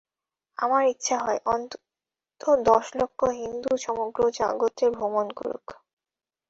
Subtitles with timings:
[0.57, 5.65] আমার ইচ্ছা হয়, অন্তত দশ লক্ষ হিন্দু সমগ্র জগতে ভ্রমণ করুক।